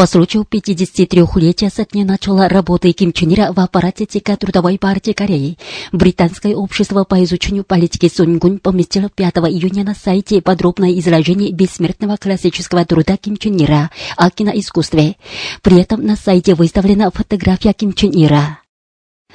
[0.00, 5.12] По случаю 53-летия со дня начала работы Ким Чен Ира в аппарате ЦК Трудовой партии
[5.12, 5.58] Кореи,
[5.92, 12.86] Британское общество по изучению политики Сунгун поместило 5 июня на сайте подробное изложение бессмертного классического
[12.86, 15.16] труда Ким Чен Ира о киноискусстве.
[15.60, 18.59] При этом на сайте выставлена фотография Ким Чен Ира.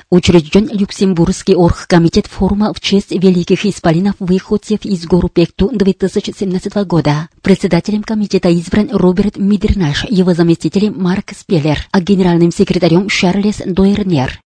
[0.10, 7.30] Учрежден Люксембургский оргкомитет форума в честь великих исполинов выходцев из гору Пекту 2017 года.
[7.42, 14.45] Председателем комитета избран Роберт Мидернаш, его заместителем Марк Спеллер, а генеральным секретарем Шарлес Дойернер.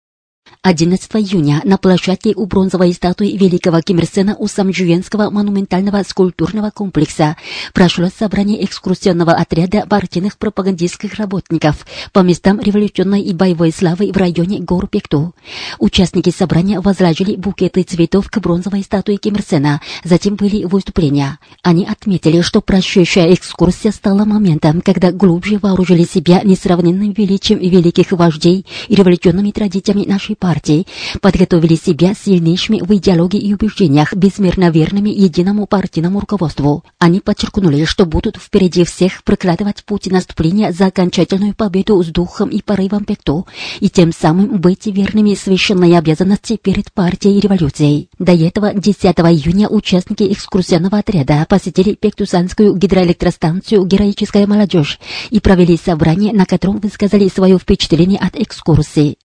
[0.61, 6.69] 11 июня на площадке у бронзовой статуи великого Ким Ир Сена у Самжуенского монументального скульптурного
[6.71, 7.37] комплекса
[7.73, 14.59] прошло собрание экскурсионного отряда партийных пропагандистских работников по местам революционной и боевой славы в районе
[14.59, 15.33] гор Пекту.
[15.79, 21.39] Участники собрания возложили букеты цветов к бронзовой статуе Ким Ир Сена, затем были выступления.
[21.63, 28.65] Они отметили, что прошедшая экскурсия стала моментом, когда глубже вооружили себя несравненным величием великих вождей
[28.87, 30.87] и революционными традициями нашей партии,
[31.21, 36.83] подготовили себя сильнейшими в идеологии и убеждениях, безмерно верными единому партийному руководству.
[36.97, 42.61] Они подчеркнули, что будут впереди всех прокладывать путь наступления за окончательную победу с духом и
[42.61, 43.47] порывом Пекту,
[43.79, 48.09] и тем самым быть верными священной обязанности перед партией и революцией.
[48.17, 54.99] До этого 10 июня участники экскурсионного отряда посетили Пектусанскую гидроэлектростанцию «Героическая молодежь»
[55.29, 59.17] и провели собрание, на котором высказали свое впечатление от экскурсии.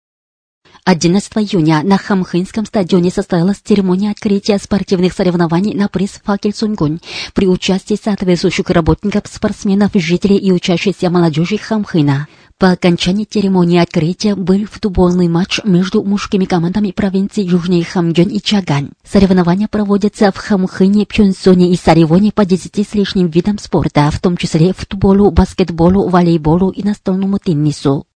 [0.87, 7.01] 11 июня на Хамхынском стадионе состоялась церемония открытия спортивных соревнований на приз «Факел Сунгунь»
[7.33, 12.29] при участии соответствующих работников, спортсменов, жителей и учащихся молодежи Хамхына.
[12.59, 18.91] По окончании церемонии открытия был футбольный матч между мужскими командами провинции Южный Хамгён и Чаган.
[19.11, 24.37] Соревнования проводятся в Хамхыне, Пьонсоне и Саривоне по 10 с лишним видам спорта, в том
[24.37, 28.07] числе футболу, баскетболу, волейболу и настольному теннису.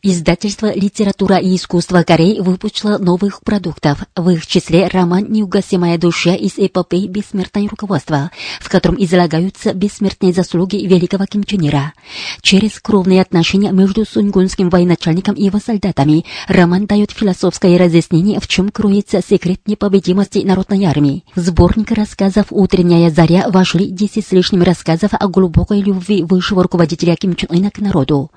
[0.00, 6.52] Издательство «Литература и искусство Кореи» выпустило новых продуктов, в их числе роман «Неугасимая душа» из
[6.56, 11.94] эпопеи «Бессмертное руководство», в котором излагаются бессмертные заслуги великого Ким Чен Ира.
[12.42, 18.68] Через кровные отношения между сунгунским военачальником и его солдатами роман дает философское разъяснение, в чем
[18.68, 21.24] кроется секрет непобедимости народной армии.
[21.34, 27.16] В сборник рассказов «Утренняя заря» вошли 10 с лишним рассказов о глубокой любви высшего руководителя
[27.16, 28.30] Ким Чен Ына к народу.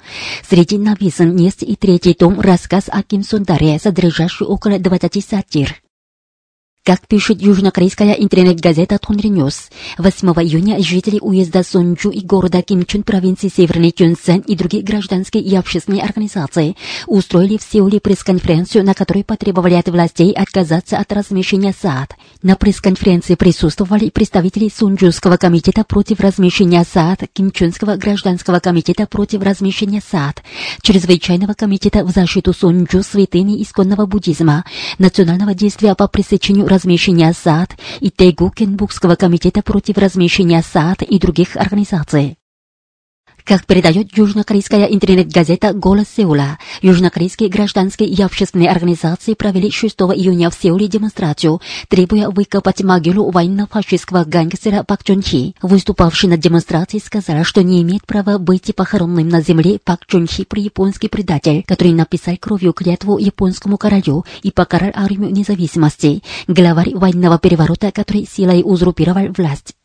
[0.49, 5.81] Среди написанного есть и третий том «Рассказ о Ким Сундаре», содержащий около 20 сатир.
[6.83, 9.69] Как пишет южнокорейская интернет-газета Тонри Ньюс,
[9.99, 15.55] 8 июня жители уезда Сонджу и города Кимчун провинции Северный Чунсэн и другие гражданские и
[15.55, 16.75] общественные организации
[17.05, 22.15] устроили в Сеуле пресс-конференцию, на которой потребовали от властей отказаться от размещения THAAD.
[22.41, 30.41] На пресс-конференции присутствовали представители Сунджуского комитета против размещения THAAD, Кимчунского гражданского комитета против размещения THAAD,
[30.81, 34.65] Чрезвычайного комитета в защиту Сунджу святыни исконного буддизма,
[34.97, 41.55] Национального действия по пресечению размещения сад и Тегу Кенбукского комитета против размещения сад и других
[41.55, 42.37] организаций.
[43.51, 50.53] Как передает южнокорейская интернет-газета «Голос Сеула», южнокорейские гражданские и общественные организации провели 6 июня в
[50.53, 51.59] Сеуле демонстрацию,
[51.89, 55.53] требуя выкопать могилу военно-фашистского гангстера Пак Чун Хи.
[55.61, 60.45] Выступавший на демонстрации сказал, что не имеет права быть похороненным на земле Пак Чун Хи
[60.45, 67.37] при японский предатель, который написал кровью клятву японскому королю и покарал армию независимости, главарь военного
[67.37, 69.75] переворота, который силой узурпировал власть.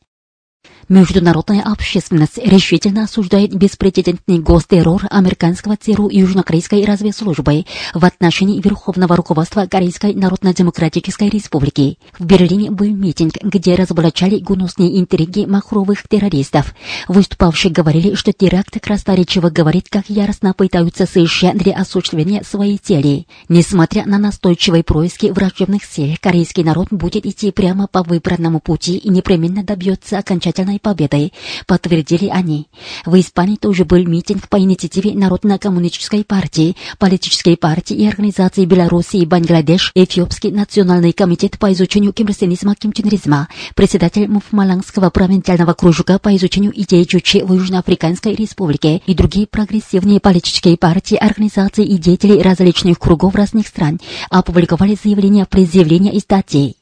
[0.88, 10.14] Международная общественность решительно осуждает беспрецедентный гостеррор американского ЦРУ южнокорейской разведслужбы в отношении верховного руководства Корейской
[10.14, 11.98] Народно-Демократической Республики.
[12.18, 16.72] В Берлине был митинг, где разоблачали гнусные интриги махровых террористов.
[17.08, 23.26] Выступавшие говорили, что теракт красноречиво говорит, как яростно пытаются США для осуществления своей цели.
[23.48, 29.08] Несмотря на настойчивые происки враждебных сил, корейский народ будет идти прямо по выбранному пути и
[29.08, 31.32] непременно добьется окончательного окончательной победой,
[31.66, 32.68] подтвердили они.
[33.04, 39.26] В Испании тоже был митинг по инициативе Народно-коммунистической партии, политической партии и организации Беларуси и
[39.26, 47.04] Бангладеш, Эфиопский национальный комитет по изучению кимрсенизма кимчунризма, председатель Муфмалангского провинциального кружка по изучению идей
[47.04, 53.66] Чучи в Южноафриканской республике и другие прогрессивные политические партии, организации и деятели различных кругов разных
[53.66, 54.00] стран
[54.30, 56.76] опубликовали заявления, предъявления и статьи.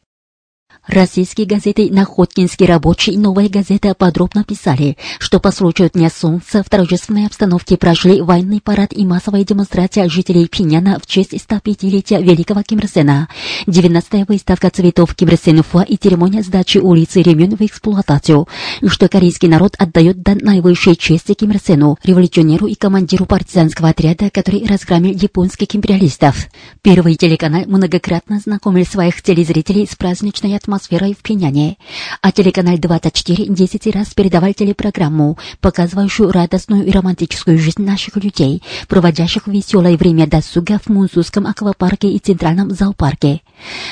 [0.87, 6.69] Российские газеты «Находкинский рабочий» и «Новая газета» подробно писали, что по случаю Дня Солнца в
[6.69, 12.81] торжественной обстановке прошли военный парад и массовая демонстрация жителей Пиняна в честь 105-летия Великого Ким
[12.81, 13.29] Ир Сена,
[13.67, 18.47] 19-я выставка цветов Ким Ир Сен и церемония сдачи улицы Ремюн в эксплуатацию,
[18.83, 23.89] и что корейский народ отдает дан наивысшей чести Ким Ир Сену, революционеру и командиру партизанского
[23.89, 26.49] отряда, который разгромил японских империалистов.
[26.83, 31.77] Первый телеканал многократно знакомил своих телезрителей с праздничной атмосферой атмосферой в Пиняне,
[32.21, 39.47] а телеканал 24 10 раз передавал телепрограмму, показывающую радостную и романтическую жизнь наших людей, проводящих
[39.47, 43.41] веселое время досуга в Мунсусском аквапарке и Центральном зоопарке.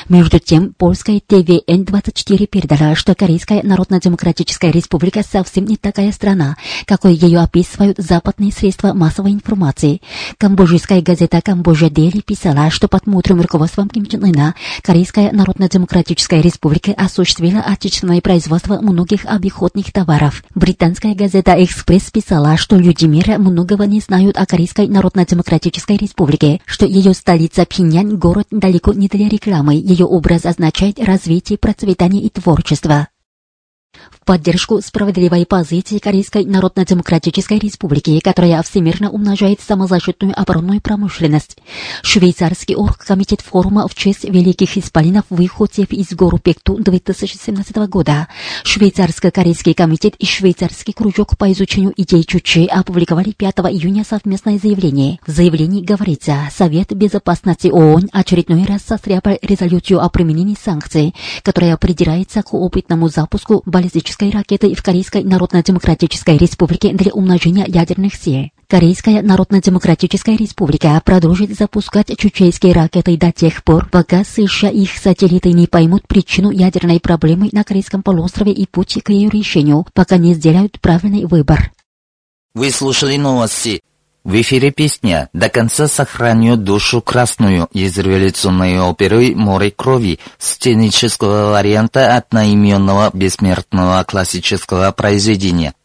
[0.09, 7.39] Между тем, польская ТВН-24 передала, что Корейская Народно-Демократическая Республика совсем не такая страна, какой ее
[7.39, 10.01] описывают западные средства массовой информации.
[10.37, 16.72] Камбоджийская газета «Камбоджа Дели» писала, что под мудрым руководством Ким Чен Ына Корейская Народно-Демократическая Республика
[16.91, 20.43] осуществила отечественное производство многих обиходных товаров.
[20.55, 26.85] Британская газета «Экспресс» писала, что люди мира многого не знают о Корейской Народно-Демократической Республике, что
[26.85, 33.07] ее столица Пиньян– город далеко не для рекламы ее образ означает развитие, процветание и творчество
[34.23, 41.57] в поддержку справедливой позиции Корейской Народно-Демократической Республики, которая всемирно умножает самозащитную оборонную промышленность.
[42.03, 48.29] Швейцарский оргкомитет форума в честь великих исполинов выходцев из гору Пекту 2017 года.
[48.63, 55.19] Швейцарско-корейский комитет и швейцарский кружок по изучению идей Чучи опубликовали 5 июня совместное заявление.
[55.27, 62.41] В заявлении говорится, Совет Безопасности ООН очередной раз состряпал резолюцию о применении санкций, которая придирается
[62.41, 63.63] к опытному запуску
[64.13, 68.49] баллистической ракеты в Корейской Народно-Демократической Республике для умножения ядерных сил.
[68.67, 75.51] Корейская Народно-Демократическая Республика продолжит запускать чучейские ракеты до тех пор, пока США и их сателлиты
[75.51, 80.33] не поймут причину ядерной проблемы на Корейском полуострове и путь к ее решению, пока не
[80.33, 81.71] сделают правильный выбор.
[82.53, 83.81] Вы слушали новости.
[84.23, 92.15] В эфире песня «До конца сохраню душу красную» из революционной оперы «Море крови» сценического варианта
[92.15, 95.73] одноименного бессмертного классического произведения–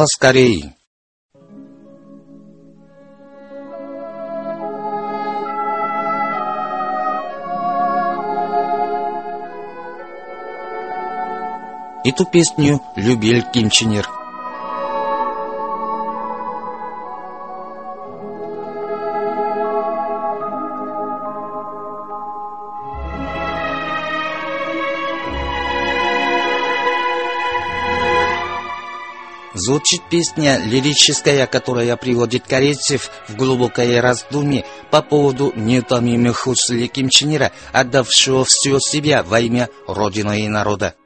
[0.00, 0.74] Голос Кореи.
[12.02, 13.68] Эту песню любил Ким
[29.70, 37.36] Звучит песня лирическая, которая приводит корейцев в глубокое раздумье по поводу неутомимых усилий Ким Чен
[37.36, 40.96] Ира, отдавшего все себя во имя Родины и народа.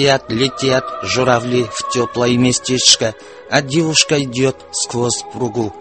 [0.00, 3.14] Летят, летят журавли в теплое местечко,
[3.50, 5.74] а девушка идет сквозь пругу.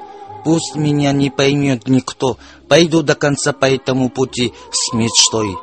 [0.43, 5.55] Пусть меня не поймет никто, пойду до конца по этому пути с мечтой.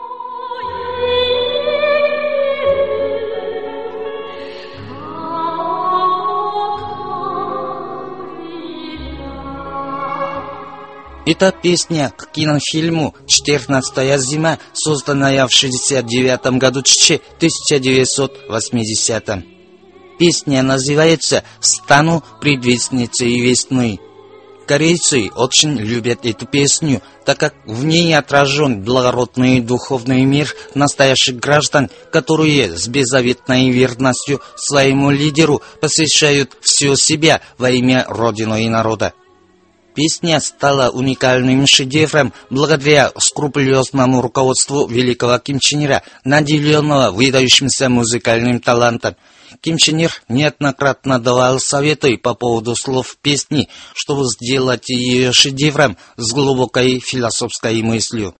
[11.27, 19.45] Эта песня к кинофильму «Четырнадцатая зима», созданная в 69 году 1980
[20.21, 23.99] Песня называется «Стану предвестницей весны».
[24.69, 31.91] Корейцы очень любят эту песню, так как в ней отражен благородный духовный мир настоящих граждан,
[32.13, 39.13] которые с беззаветной верностью своему лидеру посвящают все себя во имя Родины и народа.
[39.97, 49.17] Песня стала уникальным шедевром благодаря скрупулезному руководству великого Ким Чен Ира, наделенного выдающимся музыкальным талантом.
[49.63, 56.31] Ким Чен Ир неоднократно давал советы по поводу слов песни, чтобы сделать ее шедевром с
[56.31, 58.35] глубокой философской мыслью.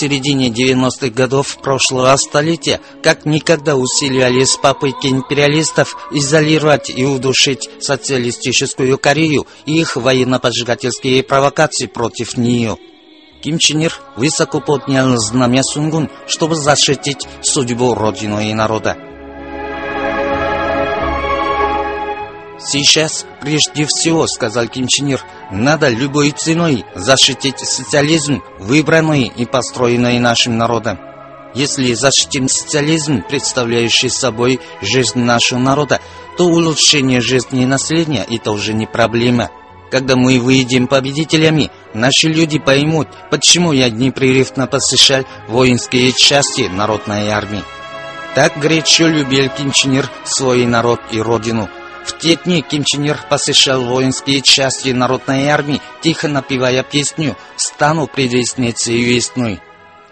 [0.00, 9.46] Середине 90-х годов прошлого столетия как никогда усиливались попытки империалистов изолировать и удушить социалистическую Корею
[9.66, 12.78] и их военно-поджигательские провокации против нее.
[13.42, 19.09] Ким Чен Ир высоко поднял знамя Сунгун, чтобы защитить судьбу Родины и народа.
[22.62, 24.86] Сейчас, прежде всего, сказал Ким
[25.50, 30.98] надо любой ценой защитить социализм, выбранный и построенный нашим народом.
[31.54, 36.00] Если защитим социализм, представляющий собой жизнь нашего народа,
[36.36, 39.50] то улучшение жизни населения– это уже не проблема.
[39.90, 47.64] Когда мы выйдем победителями, наши люди поймут, почему я непрерывно посещал воинские части народной армии.
[48.36, 51.68] Так горячо любил Ир свой народ и родину–
[52.04, 58.06] в те дни Ким Чен Ир посещал воинские части народной армии, тихо напевая песню «Стану
[58.06, 59.60] предвестницей весной».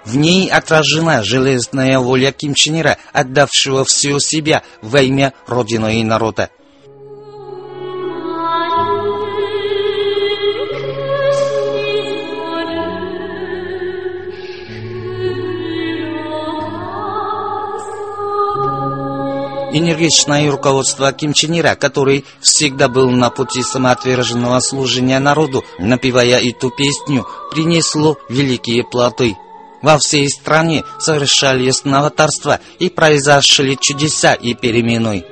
[0.05, 6.05] В ней отражена железная воля Ким Чен Ира, отдавшего все себя во имя Родины и
[6.05, 6.51] народа.
[19.73, 26.71] Энергичное руководство Ким Чен Ира, который всегда был на пути самоотверженного служения народу, напевая эту
[26.71, 29.37] песню, принесло великие плоды.
[29.83, 35.25] Во всей стране совершались новаторства и произошли чудеса и перемены.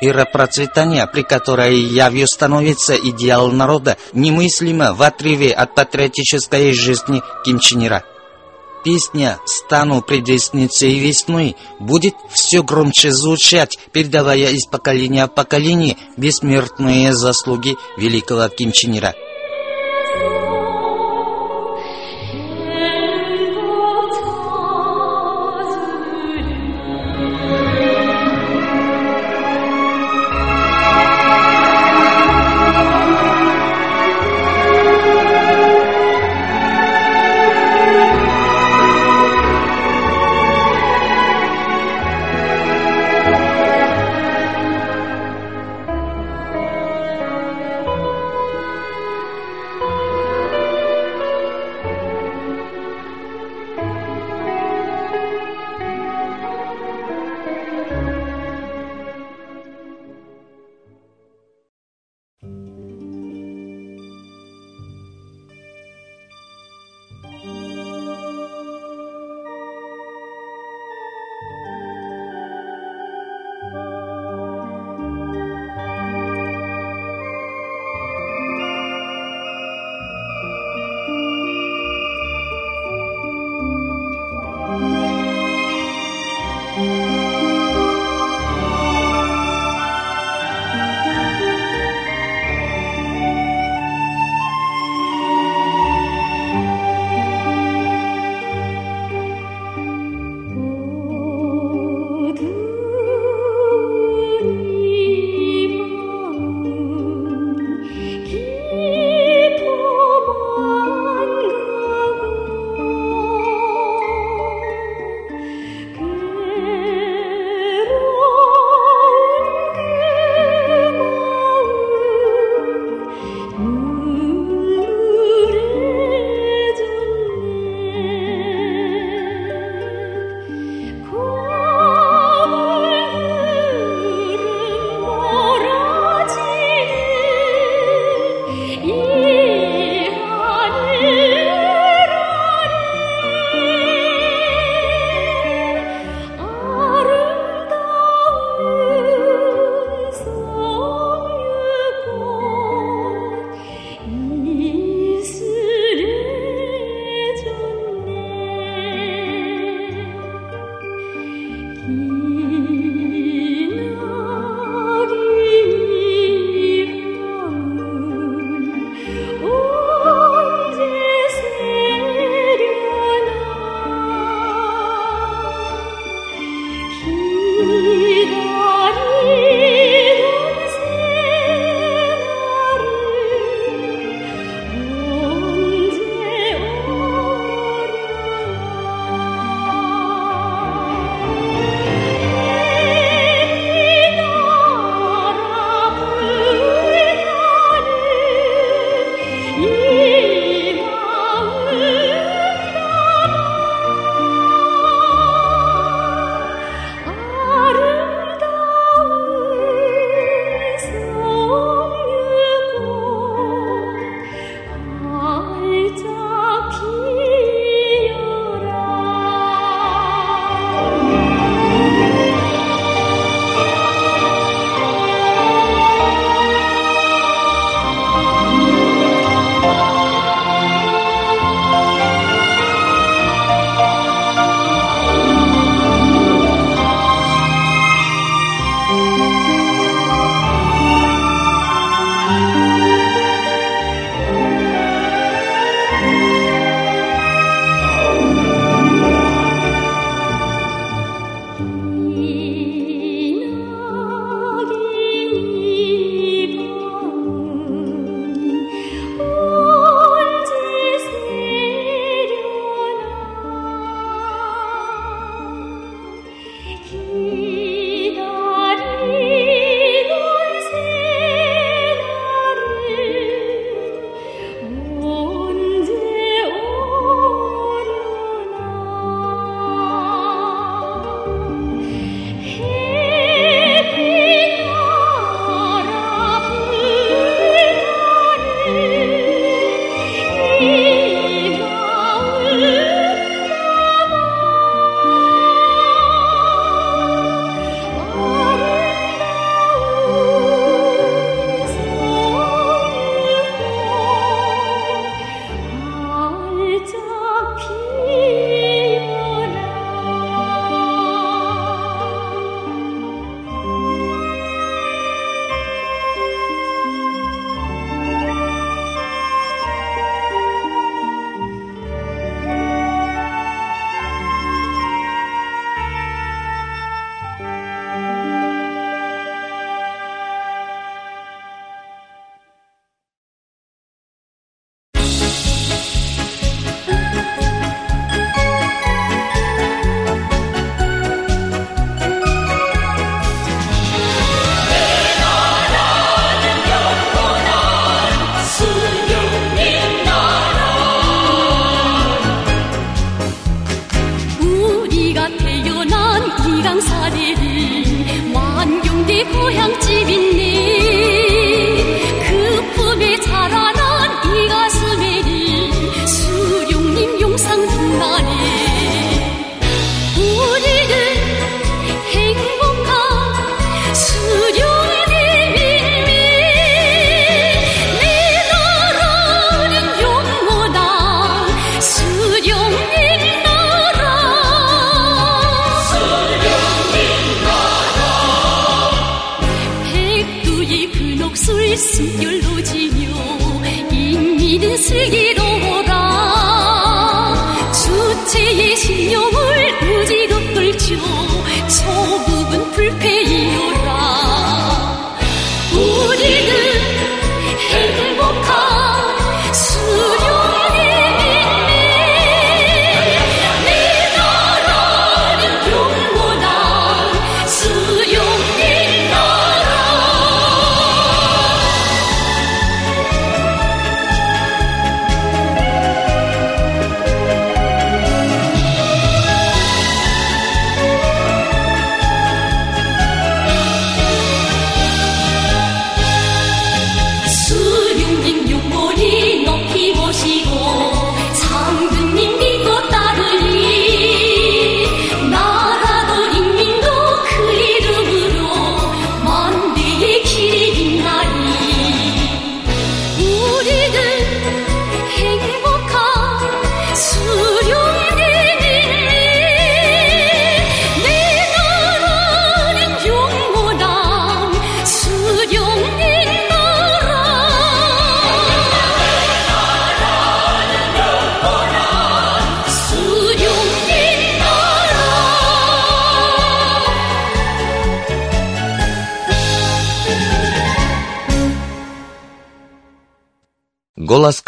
[0.00, 7.58] Эра процветания, при которой явью становится идеал народа, немыслимо в отрыве от патриотической жизни Ким
[7.58, 8.04] Чен Ира.
[8.84, 17.76] Песня «Стану предвестницей весны» будет все громче звучать, передавая из поколения в поколение бессмертные заслуги
[17.96, 18.72] великого Ким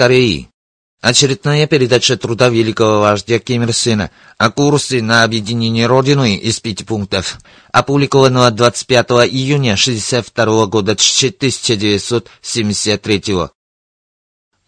[0.08, 0.48] Кореи.
[1.02, 6.82] Очередная передача труда великого вождя Ким Ир Сена о курсе на объединение Родины из пяти
[6.82, 7.38] пунктов,
[7.72, 13.22] опубликованного 25 июня 62 года 1973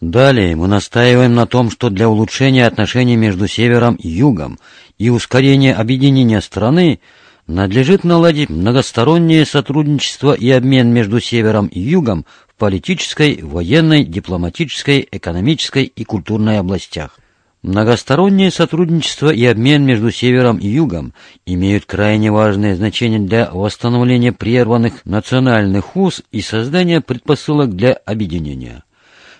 [0.03, 4.59] Далее мы настаиваем на том, что для улучшения отношений между Севером и Югом
[4.98, 7.00] и ускорения объединения страны
[7.46, 12.26] надлежит наладить многостороннее сотрудничество и обмен между Севером и Югом
[12.61, 17.18] политической, военной, дипломатической, экономической и культурной областях.
[17.62, 21.14] Многостороннее сотрудничество и обмен между Севером и Югом
[21.46, 28.85] имеют крайне важное значение для восстановления прерванных национальных уз и создания предпосылок для объединения.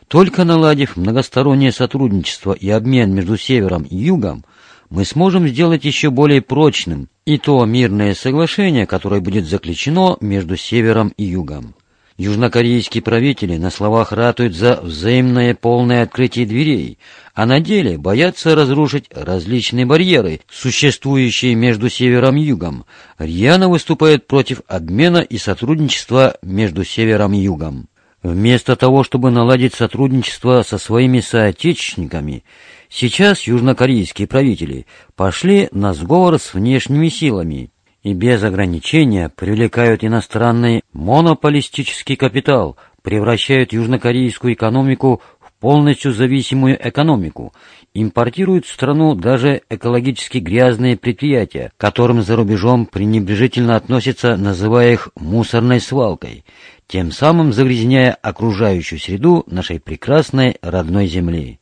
[0.09, 4.47] Только наладив многостороннее сотрудничество и обмен между Севером и Югом,
[4.89, 11.13] мы сможем сделать еще более прочным и то мирное соглашение, которое будет заключено между Севером
[11.19, 11.75] и Югом.
[12.21, 16.99] Южнокорейские правители на словах ратуют за взаимное полное открытие дверей,
[17.33, 22.85] а на деле боятся разрушить различные барьеры, существующие между Севером и Югом,
[23.19, 27.89] рьяно выступают против обмена и сотрудничества между Севером и Югом.
[28.23, 32.45] Вместо того, чтобы наладить сотрудничество со своими соотечественниками,
[32.91, 34.85] сейчас южнокорейские правители
[35.17, 37.70] пошли на сговор с внешними силами
[38.03, 47.53] и без ограничения привлекают иностранный монополистический капитал, превращают южнокорейскую экономику в полностью зависимую экономику,
[47.93, 55.81] импортируют в страну даже экологически грязные предприятия, которым за рубежом пренебрежительно относятся, называя их мусорной
[55.81, 56.45] свалкой,
[56.87, 61.60] тем самым загрязняя окружающую среду нашей прекрасной родной земли.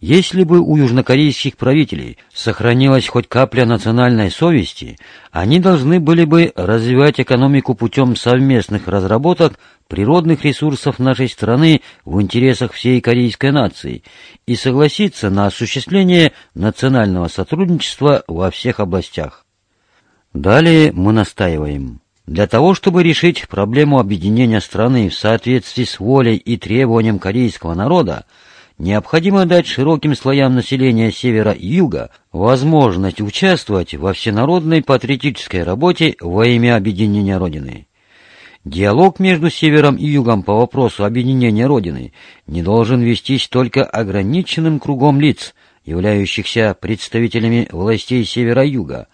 [0.00, 4.98] Если бы у южнокорейских правителей сохранилась хоть капля национальной совести,
[5.30, 9.58] они должны были бы развивать экономику путем совместных разработок
[9.88, 14.02] природных ресурсов нашей страны в интересах всей корейской нации
[14.46, 19.44] и согласиться на осуществление национального сотрудничества во всех областях.
[20.32, 22.00] Далее мы настаиваем.
[22.26, 28.24] Для того, чтобы решить проблему объединения страны в соответствии с волей и требованием корейского народа,
[28.80, 36.46] необходимо дать широким слоям населения севера и юга возможность участвовать во всенародной патриотической работе во
[36.46, 37.86] имя объединения Родины.
[38.64, 42.12] Диалог между севером и югом по вопросу объединения Родины
[42.46, 49.08] не должен вестись только ограниченным кругом лиц, являющихся представителями властей севера и юга.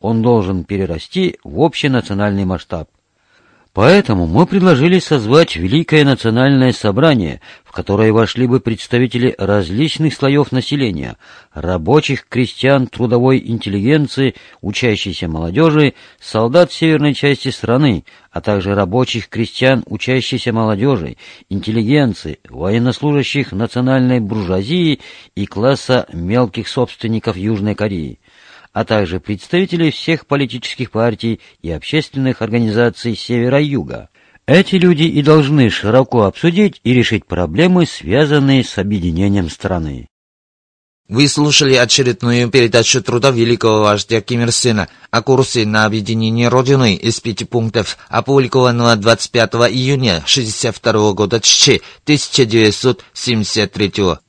[0.00, 2.88] Он должен перерасти в общенациональный масштаб.
[3.74, 11.16] Поэтому мы предложили созвать Великое национальное собрание, в которое вошли бы представители различных слоев населения,
[11.54, 20.52] рабочих, крестьян, трудовой интеллигенции, учащейся молодежи, солдат северной части страны, а также рабочих, крестьян, учащейся
[20.52, 21.16] молодежи,
[21.48, 25.00] интеллигенции, военнослужащих национальной буржуазии
[25.34, 28.18] и класса мелких собственников Южной Кореи
[28.72, 34.08] а также представителей всех политических партий и общественных организаций Севера и Юга.
[34.46, 40.08] Эти люди и должны широко обсудить и решить проблемы, связанные с объединением страны.
[41.08, 46.94] Вы слушали очередную передачу труда великого вождя Ким Ир Сена о курсе на объединение Родины
[46.94, 54.21] из пяти пунктов, опубликованного 25 июня 1962 года Ччи 1973맑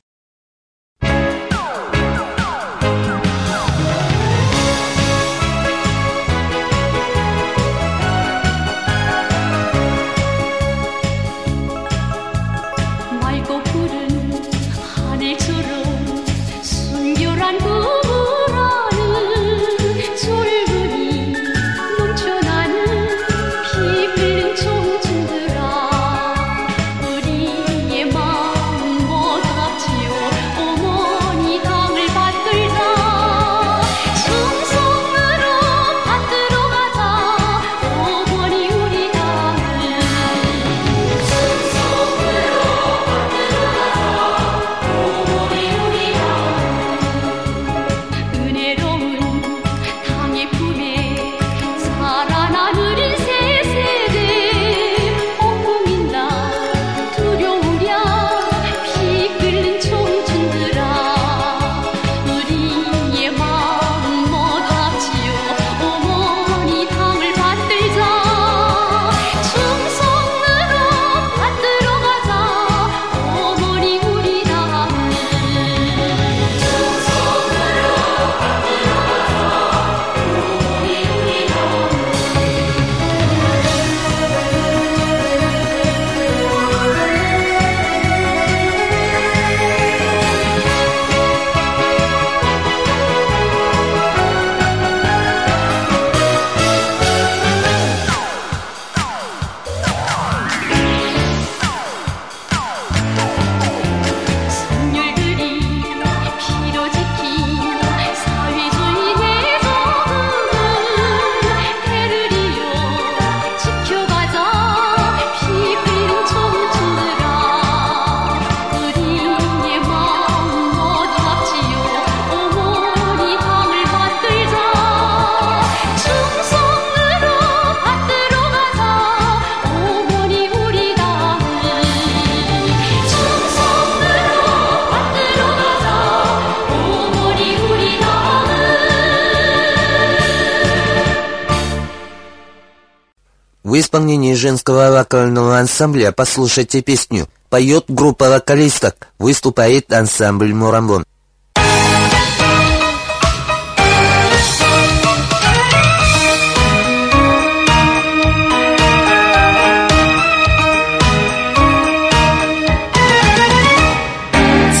[145.73, 147.27] ансамбля послушайте песню.
[147.49, 151.03] Поет группа вокалисток, выступает ансамбль Мурамбон.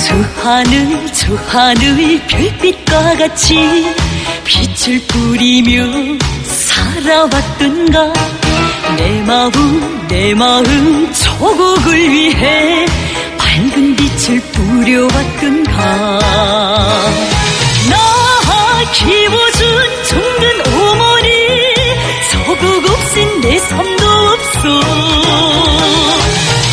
[0.05, 3.55] 저 하늘 저 하늘 별빛과 같이
[4.45, 8.13] 빛을 뿌리며 살아왔던가
[8.96, 12.86] 내 마음 내 마음 조국을 위해
[13.38, 16.18] 밝은 빛을 뿌려왔던가.
[17.90, 17.96] 나
[18.92, 19.68] 키워준
[20.08, 20.42] 정든
[20.72, 21.28] 어머니
[22.30, 24.80] 조국 없인 내 삶도 없어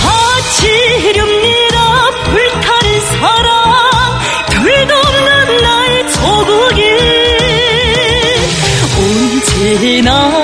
[0.03, 1.77] 바치렵니다
[2.25, 4.19] 불타는 사랑.
[4.49, 6.81] 둘도 없는 나의 조국이.
[8.97, 10.40] 언제나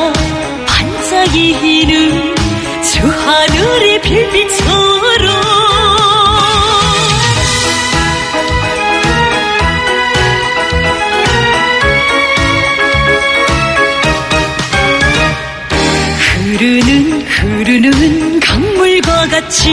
[19.47, 19.71] 같이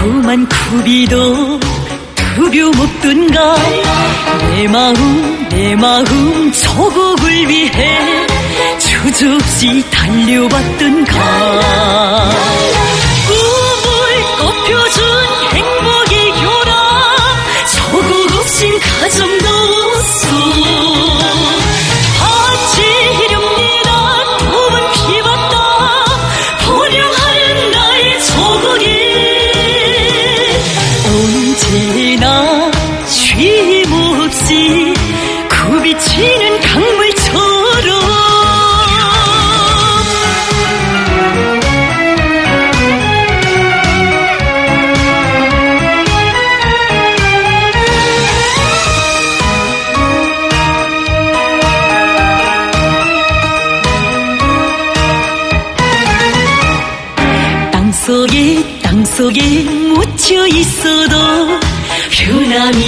[0.00, 1.60] 험한 구비도
[2.14, 3.56] 두려먹던가
[4.54, 7.98] 내 마음 내 마음 조국을 위해
[8.78, 11.20] 주저없이 달려왔던가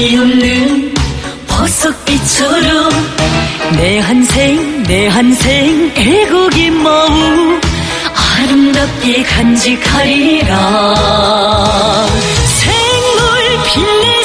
[0.04, 0.94] 이 없는
[1.48, 2.90] 보석빛처럼
[3.78, 7.58] 내 한생 내 한생 애국의 마음
[8.36, 10.54] 아름답게 간직하리라.
[12.60, 14.23] 생을 빛내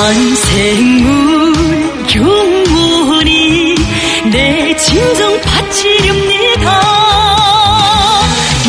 [0.00, 1.52] 한생문
[2.06, 3.74] 경문이
[4.30, 6.80] 내 진정 바치렵니다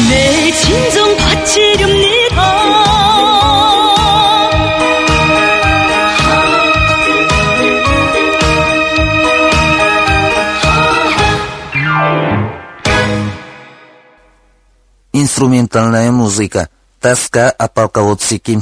[0.10, 2.88] 내 진정 바치렵니다
[15.14, 16.70] Инструментальная музыка.
[17.02, 18.62] Тоска о полководце Ким